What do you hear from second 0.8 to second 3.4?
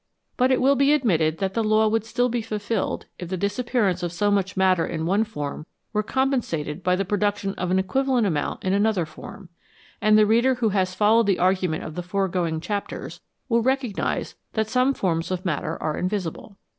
admitted that the law would still be fulfilled if the